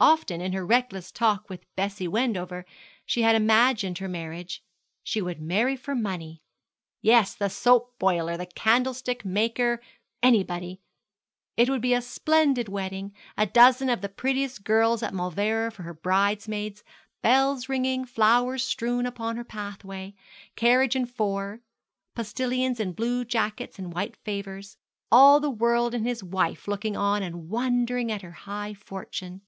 Often 0.00 0.40
in 0.42 0.52
her 0.52 0.64
reckless 0.64 1.10
talk 1.10 1.50
with 1.50 1.66
Bessie 1.74 2.06
Wendover 2.06 2.64
she 3.04 3.22
had 3.22 3.34
imagined 3.34 3.98
her 3.98 4.06
marriage. 4.06 4.62
She 5.02 5.20
would 5.20 5.40
marry 5.42 5.74
for 5.74 5.92
money. 5.96 6.40
Yes, 7.02 7.34
the 7.34 7.48
soap 7.50 7.98
boiler, 7.98 8.36
the 8.36 8.46
candlestick 8.46 9.24
maker 9.24 9.82
anybody. 10.22 10.80
It 11.56 11.64
should 11.66 11.80
be 11.82 11.94
a 11.94 12.00
splendid 12.00 12.68
wedding 12.68 13.12
a 13.36 13.44
dozen 13.44 13.88
of 13.90 14.00
the 14.00 14.08
prettiest 14.08 14.62
girls 14.62 15.02
at 15.02 15.12
Mauleverer 15.12 15.72
for 15.72 15.82
her 15.82 15.94
bridesmaids, 15.94 16.84
bells 17.20 17.68
ringing, 17.68 18.04
flowers 18.04 18.62
strewn 18.62 19.04
upon 19.04 19.36
her 19.36 19.42
pathway, 19.42 20.14
carriage 20.54 20.94
and 20.94 21.10
four, 21.10 21.60
postilions 22.14 22.78
in 22.78 22.92
blue 22.92 23.24
jackets 23.24 23.80
and 23.80 23.92
white 23.92 24.14
favours, 24.18 24.76
all 25.10 25.40
the 25.40 25.50
world 25.50 25.92
and 25.92 26.06
his 26.06 26.22
wife 26.22 26.68
looking 26.68 26.96
on 26.96 27.20
and 27.24 27.48
wondering 27.48 28.12
at 28.12 28.22
her 28.22 28.30
high 28.46 28.72
fortune. 28.72 29.40